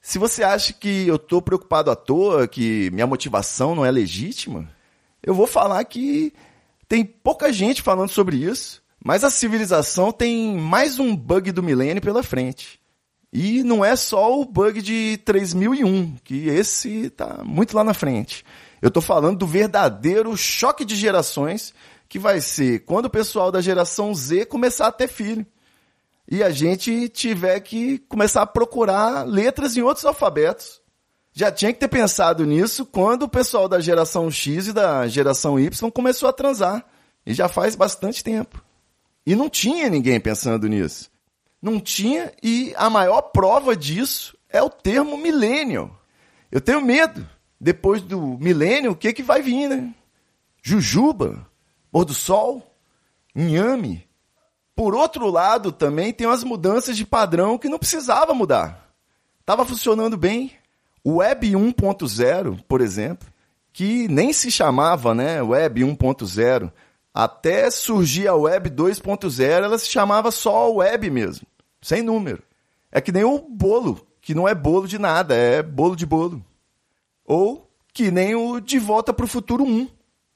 [0.00, 4.70] Se você acha que eu estou preocupado à toa, que minha motivação não é legítima,
[5.28, 6.32] eu vou falar que
[6.88, 12.00] tem pouca gente falando sobre isso, mas a civilização tem mais um bug do milênio
[12.00, 12.80] pela frente.
[13.30, 18.42] E não é só o bug de 3001, que esse está muito lá na frente.
[18.80, 21.74] Eu estou falando do verdadeiro choque de gerações
[22.08, 25.46] que vai ser quando o pessoal da geração Z começar a ter filho.
[26.26, 30.77] E a gente tiver que começar a procurar letras em outros alfabetos.
[31.38, 35.56] Já tinha que ter pensado nisso quando o pessoal da geração X e da geração
[35.56, 36.84] Y começou a transar.
[37.24, 38.60] E já faz bastante tempo.
[39.24, 41.08] E não tinha ninguém pensando nisso.
[41.62, 45.96] Não tinha, e a maior prova disso é o termo milênio.
[46.50, 47.24] Eu tenho medo.
[47.60, 49.94] Depois do milênio, o que, que vai vir, né?
[50.60, 51.46] Jujuba,
[51.92, 52.68] pôr do sol,
[53.32, 54.08] inhame.
[54.74, 58.92] Por outro lado, também tem umas mudanças de padrão que não precisava mudar.
[59.38, 60.57] Estava funcionando bem.
[61.08, 63.26] O Web 1.0, por exemplo,
[63.72, 66.70] que nem se chamava né, Web 1.0,
[67.14, 71.46] até surgir a Web 2.0, ela se chamava só Web mesmo,
[71.80, 72.42] sem número.
[72.92, 76.44] É que nem o bolo, que não é bolo de nada, é bolo de bolo.
[77.24, 79.88] Ou que nem o De Volta para o Futuro 1,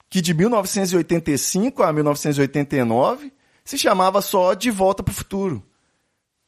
[0.09, 3.31] que de 1985 a 1989
[3.63, 5.63] se chamava só De Volta para o Futuro.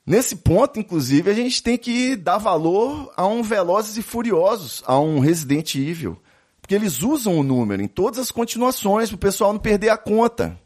[0.06, 4.98] Nesse ponto, inclusive, a gente tem que dar valor a um Velozes e Furiosos, a
[4.98, 6.20] um Resident Evil,
[6.60, 9.98] Porque eles usam o número em todas as continuações para o pessoal não perder a
[9.98, 10.58] conta.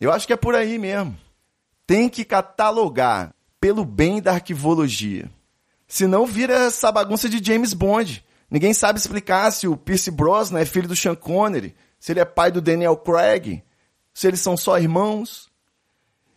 [0.00, 1.16] Eu acho que é por aí mesmo.
[1.86, 5.30] Tem que catalogar pelo bem da arquivologia.
[5.86, 8.24] Senão vira essa bagunça de James Bond.
[8.50, 12.24] Ninguém sabe explicar se o Pierce Brosnan é filho do Sean Connery, se ele é
[12.24, 13.62] pai do Daniel Craig,
[14.14, 15.48] se eles são só irmãos.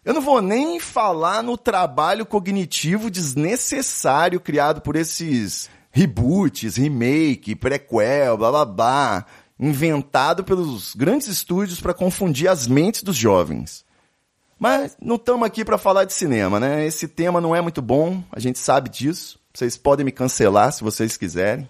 [0.04, 8.36] Eu não vou nem falar no trabalho cognitivo desnecessário criado por esses reboots, remake, prequel,
[8.36, 9.26] blá blá blá,
[9.60, 13.86] inventado pelos grandes estúdios para confundir as mentes dos jovens.
[14.58, 16.84] Mas não estamos aqui para falar de cinema, né?
[16.84, 19.40] Esse tema não é muito bom, a gente sabe disso.
[19.54, 21.70] Vocês podem me cancelar se vocês quiserem.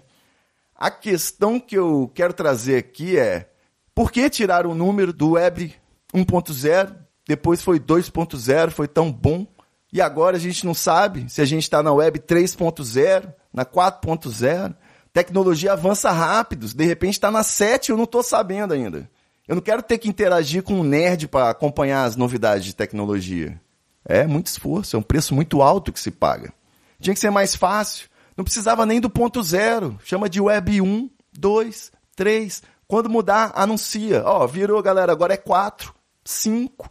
[0.74, 3.50] A questão que eu quero trazer aqui é:
[3.94, 5.74] por que tirar o número do Web
[6.14, 7.01] 1.0?
[7.26, 9.46] Depois foi 2.0, foi tão bom.
[9.92, 14.74] E agora a gente não sabe se a gente está na Web 3.0, na 4.0.
[15.12, 16.66] Tecnologia avança rápido.
[16.66, 19.08] De repente está na 7 eu não estou sabendo ainda.
[19.46, 23.60] Eu não quero ter que interagir com um nerd para acompanhar as novidades de tecnologia.
[24.04, 26.52] É muito esforço, é um preço muito alto que se paga.
[27.00, 28.08] Tinha que ser mais fácil.
[28.36, 29.98] Não precisava nem do ponto zero.
[30.04, 32.62] Chama de Web 1, 2, 3.
[32.88, 34.22] Quando mudar, anuncia.
[34.24, 36.88] Ó, virou, galera, agora é 4, 5.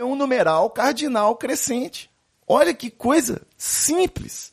[0.00, 2.10] É um numeral cardinal crescente.
[2.48, 4.50] Olha que coisa simples.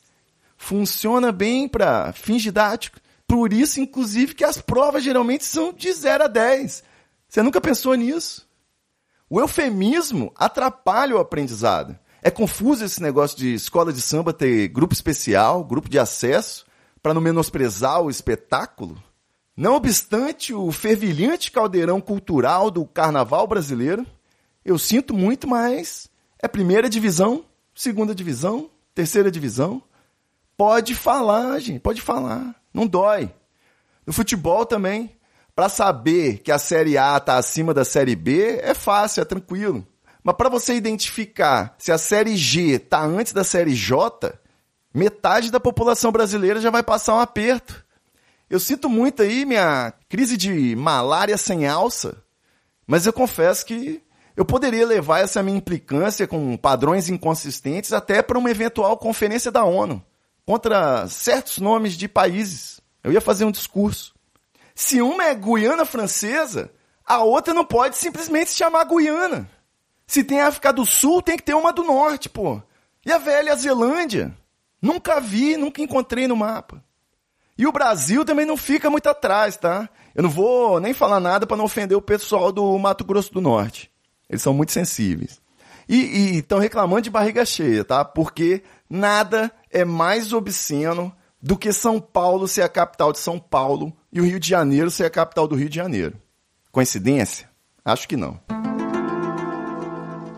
[0.58, 3.00] Funciona bem para fins didáticos.
[3.26, 6.84] Por isso, inclusive, que as provas geralmente são de 0 a 10.
[7.26, 8.46] Você nunca pensou nisso?
[9.30, 11.98] O eufemismo atrapalha o aprendizado.
[12.20, 16.66] É confuso esse negócio de escola de samba ter grupo especial, grupo de acesso,
[17.02, 19.02] para não menosprezar o espetáculo.
[19.56, 24.06] Não obstante o fervilhante caldeirão cultural do carnaval brasileiro,
[24.64, 26.08] eu sinto muito, mas
[26.40, 27.44] é primeira divisão,
[27.74, 29.82] segunda divisão, terceira divisão.
[30.56, 32.54] Pode falar, gente, pode falar.
[32.72, 33.32] Não dói.
[34.06, 35.16] No futebol também,
[35.54, 39.86] para saber que a Série A está acima da Série B, é fácil, é tranquilo.
[40.22, 44.38] Mas para você identificar se a série G está antes da série J,
[44.92, 47.84] metade da população brasileira já vai passar um aperto.
[48.50, 52.22] Eu sinto muito aí minha crise de malária sem alça,
[52.86, 54.02] mas eu confesso que
[54.38, 59.64] eu poderia levar essa minha implicância com padrões inconsistentes até para uma eventual conferência da
[59.64, 60.00] ONU
[60.46, 62.80] contra certos nomes de países.
[63.02, 64.14] Eu ia fazer um discurso.
[64.76, 66.70] Se uma é Guiana Francesa,
[67.04, 69.50] a outra não pode simplesmente se chamar Guiana.
[70.06, 72.62] Se tem África do Sul, tem que ter uma do Norte, pô.
[73.04, 74.32] E a velha Zelândia?
[74.80, 76.80] Nunca vi, nunca encontrei no mapa.
[77.58, 79.88] E o Brasil também não fica muito atrás, tá?
[80.14, 83.40] Eu não vou nem falar nada para não ofender o pessoal do Mato Grosso do
[83.40, 83.90] Norte.
[84.28, 85.40] Eles são muito sensíveis.
[85.88, 88.04] E estão reclamando de barriga cheia, tá?
[88.04, 93.96] Porque nada é mais obsceno do que São Paulo ser a capital de São Paulo
[94.12, 96.20] e o Rio de Janeiro ser a capital do Rio de Janeiro.
[96.70, 97.48] Coincidência?
[97.84, 98.38] Acho que não.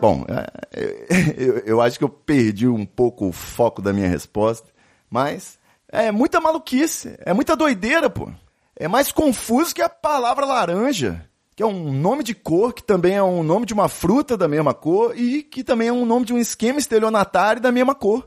[0.01, 4.69] Bom, é, eu, eu acho que eu perdi um pouco o foco da minha resposta,
[5.11, 8.31] mas é muita maluquice, é muita doideira, pô.
[8.77, 11.29] É mais confuso que a palavra laranja,
[11.61, 14.49] que é um nome de cor, que também é um nome de uma fruta da
[14.49, 18.27] mesma cor e que também é um nome de um esquema estelionatário da mesma cor.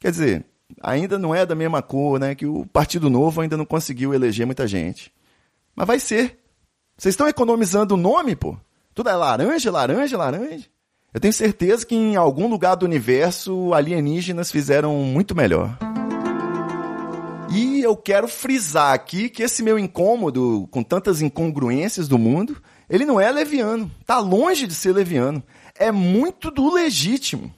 [0.00, 0.46] Quer dizer,
[0.80, 2.34] ainda não é da mesma cor, né?
[2.34, 5.12] Que o Partido Novo ainda não conseguiu eleger muita gente.
[5.76, 6.38] Mas vai ser.
[6.96, 8.56] Vocês estão economizando o nome, pô?
[8.94, 10.64] Tudo é laranja, laranja, laranja.
[11.12, 15.76] Eu tenho certeza que em algum lugar do universo alienígenas fizeram muito melhor.
[17.82, 23.04] E eu quero frisar aqui que esse meu incômodo com tantas incongruências do mundo, ele
[23.04, 23.90] não é leviano.
[24.06, 25.42] Tá longe de ser leviano.
[25.74, 27.52] É muito do legítimo.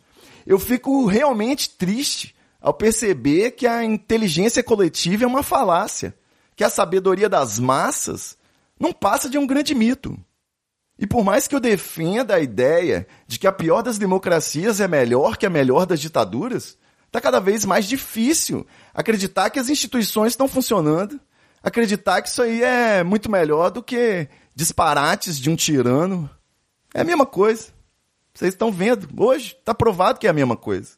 [0.46, 6.16] Eu fico realmente triste ao perceber que a inteligência coletiva é uma falácia,
[6.56, 8.38] que a sabedoria das massas
[8.80, 10.18] não passa de um grande mito.
[10.98, 14.88] E por mais que eu defenda a ideia de que a pior das democracias é
[14.88, 16.79] melhor que a melhor das ditaduras,
[17.15, 21.21] está cada vez mais difícil acreditar que as instituições estão funcionando,
[21.62, 26.29] acreditar que isso aí é muito melhor do que disparates de um tirano.
[26.92, 27.69] É a mesma coisa.
[28.35, 30.94] Vocês estão vendo, hoje está provado que é a mesma coisa.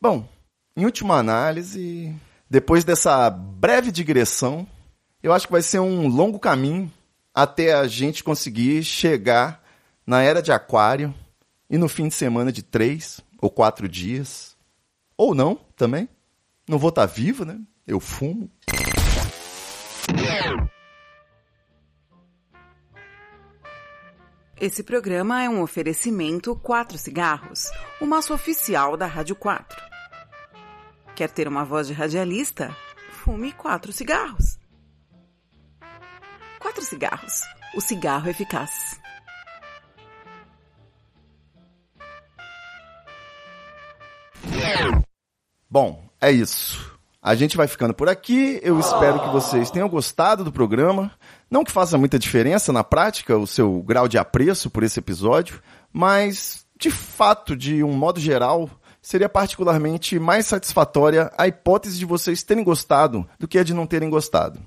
[0.00, 0.26] Bom,
[0.74, 2.14] em última análise,
[2.48, 4.66] depois dessa breve digressão,
[5.22, 6.90] eu acho que vai ser um longo caminho
[7.34, 9.62] até a gente conseguir chegar
[10.06, 11.14] na era de Aquário
[11.68, 14.51] e no fim de semana de três ou quatro dias.
[15.16, 16.08] Ou não, também.
[16.68, 17.60] Não vou estar tá vivo, né?
[17.86, 18.50] Eu fumo.
[24.60, 27.68] Esse programa é um oferecimento Quatro Cigarros,
[28.00, 29.92] o maço oficial da Rádio 4.
[31.14, 32.74] Quer ter uma voz de radialista?
[33.10, 34.58] Fume quatro cigarros.
[36.58, 37.42] quatro cigarros.
[37.74, 39.01] O cigarro eficaz.
[45.72, 46.98] Bom, é isso.
[47.22, 48.60] A gente vai ficando por aqui.
[48.62, 51.10] Eu espero que vocês tenham gostado do programa.
[51.50, 55.62] Não que faça muita diferença na prática o seu grau de apreço por esse episódio,
[55.90, 58.68] mas de fato, de um modo geral,
[59.00, 63.86] seria particularmente mais satisfatória a hipótese de vocês terem gostado do que a de não
[63.86, 64.60] terem gostado.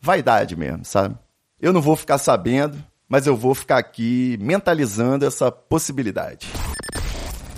[0.00, 1.16] Vaidade mesmo, sabe?
[1.60, 2.76] Eu não vou ficar sabendo,
[3.08, 6.48] mas eu vou ficar aqui mentalizando essa possibilidade.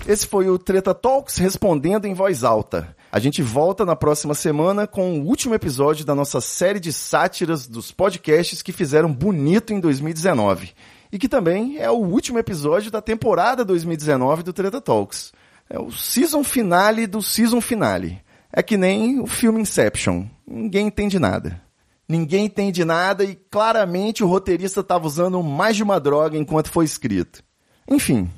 [0.05, 2.93] Esse foi o Treta Talks respondendo em voz alta.
[3.09, 7.67] A gente volta na próxima semana com o último episódio da nossa série de sátiras
[7.67, 10.71] dos podcasts que fizeram bonito em 2019.
[11.09, 15.31] E que também é o último episódio da temporada 2019 do Treta Talks.
[15.69, 18.21] É o season finale do season finale.
[18.51, 20.25] É que nem o filme Inception.
[20.45, 21.61] Ninguém entende nada.
[22.09, 26.83] Ninguém entende nada e claramente o roteirista estava usando mais de uma droga enquanto foi
[26.83, 27.41] escrito.
[27.87, 28.29] Enfim,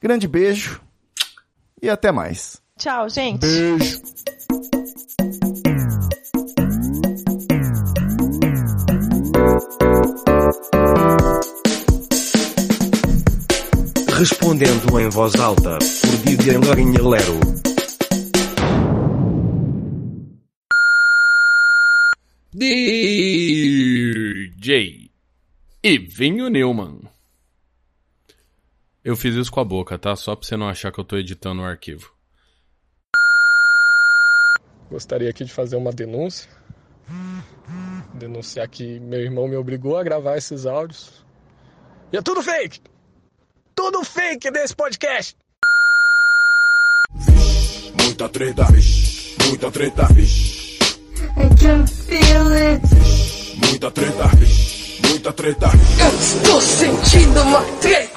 [0.00, 0.80] grande beijo
[1.84, 2.60] e até mais.
[2.78, 3.40] Tchau, gente.
[3.40, 4.00] Beijo.
[14.16, 17.40] Respondendo em voz alta, por Vivian Lorinha Lero.
[22.54, 23.90] DJ
[25.82, 27.03] Ivinho Newman.
[29.04, 30.16] Eu fiz isso com a boca, tá?
[30.16, 32.10] Só pra você não achar que eu tô editando o arquivo.
[34.90, 36.48] Gostaria aqui de fazer uma denúncia.
[38.14, 41.22] Denunciar que meu irmão me obrigou a gravar esses áudios.
[42.12, 42.80] E é tudo fake!
[43.74, 45.36] Tudo fake desse podcast!
[48.00, 50.78] Muita treta, vixe, muita treta, vixe.
[51.36, 52.82] I can feel it.
[53.66, 55.66] Muita treta, vixe, muita treta.
[56.00, 58.13] Eu estou sentindo uma treta.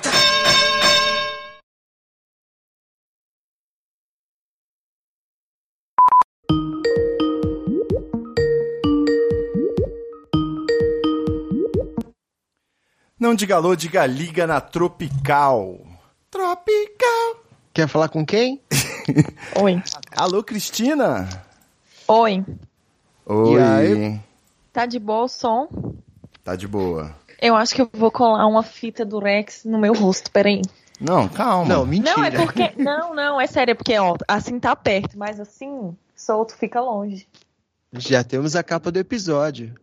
[13.27, 15.81] Não diga alô, diga liga na Tropical.
[16.31, 17.43] Tropical.
[17.73, 18.61] Quer falar com quem?
[19.61, 19.83] Oi.
[20.15, 21.27] Alô, Cristina.
[22.07, 22.45] Oi.
[23.25, 23.53] Oi.
[23.53, 24.19] E aí?
[24.71, 25.67] Tá de boa o som?
[26.41, 27.13] Tá de boa.
[27.41, 30.61] Eu acho que eu vou colar uma fita do Rex no meu rosto, peraí.
[30.97, 31.67] Não, calma.
[31.67, 32.15] Não, mentira.
[32.15, 32.71] Não, é porque.
[32.77, 37.27] Não, não, é sério, é porque, ó, assim tá perto, mas assim, solto fica longe.
[37.91, 39.75] Já temos a capa do episódio.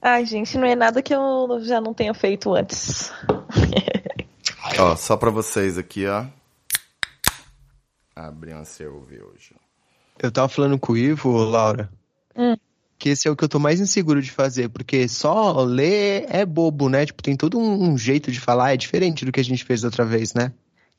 [0.00, 3.12] Ai, gente, não é nada que eu já não tenha feito antes.
[4.78, 6.24] Ó, só pra vocês aqui, ó.
[8.14, 8.62] Abri um
[8.94, 9.54] ouvir hoje.
[10.20, 11.88] Eu tava falando com o Ivo, Laura,
[12.36, 12.56] Hum.
[12.98, 16.44] que esse é o que eu tô mais inseguro de fazer, porque só ler é
[16.44, 17.06] bobo, né?
[17.06, 19.84] Tipo, tem todo um, um jeito de falar, é diferente do que a gente fez
[19.84, 20.52] outra vez, né?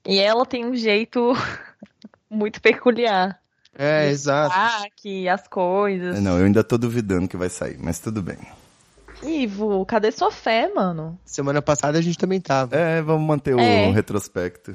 [0.06, 1.34] E ela tem um jeito
[2.30, 3.40] muito peculiar.
[3.78, 4.54] É, exato.
[4.86, 6.18] Aqui, as coisas.
[6.18, 8.38] É, Não, eu ainda tô duvidando que vai sair, mas tudo bem.
[9.24, 11.20] Ivo, cadê sua fé, mano?
[11.26, 12.76] Semana passada a gente também tava.
[12.76, 13.92] É, vamos manter o É.
[13.92, 14.74] retrospecto.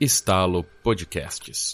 [0.00, 1.72] Estalo Podcasts.